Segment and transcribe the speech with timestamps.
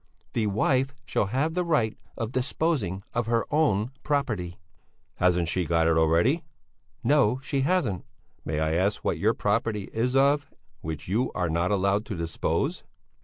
[0.33, 4.57] "The wife shall have the right of disposing of her own property."
[5.17, 6.43] "Hasn't she got it already?"
[7.03, 8.03] "No, she hasn't."
[8.43, 12.83] "May I ask what your property is of which you are not allowed to dispose?"